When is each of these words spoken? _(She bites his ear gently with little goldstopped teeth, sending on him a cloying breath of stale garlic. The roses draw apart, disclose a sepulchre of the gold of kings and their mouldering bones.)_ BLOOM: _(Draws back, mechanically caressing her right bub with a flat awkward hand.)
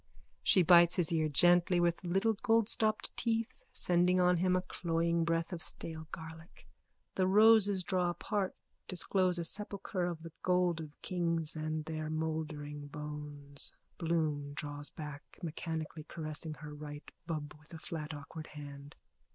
_(She 0.43 0.65
bites 0.65 0.95
his 0.95 1.11
ear 1.11 1.29
gently 1.29 1.79
with 1.79 2.03
little 2.03 2.33
goldstopped 2.33 3.11
teeth, 3.15 3.61
sending 3.71 4.19
on 4.19 4.37
him 4.37 4.55
a 4.55 4.63
cloying 4.63 5.23
breath 5.25 5.53
of 5.53 5.61
stale 5.61 6.07
garlic. 6.11 6.67
The 7.13 7.27
roses 7.27 7.83
draw 7.83 8.09
apart, 8.09 8.55
disclose 8.87 9.37
a 9.37 9.43
sepulchre 9.43 10.07
of 10.07 10.23
the 10.23 10.31
gold 10.41 10.81
of 10.81 10.99
kings 11.03 11.55
and 11.55 11.85
their 11.85 12.09
mouldering 12.09 12.87
bones.)_ 12.87 13.75
BLOOM: 13.99 14.55
_(Draws 14.55 14.89
back, 14.95 15.37
mechanically 15.43 16.05
caressing 16.05 16.55
her 16.55 16.73
right 16.73 17.11
bub 17.27 17.53
with 17.59 17.71
a 17.71 17.77
flat 17.77 18.11
awkward 18.11 18.47
hand.) 18.47 18.95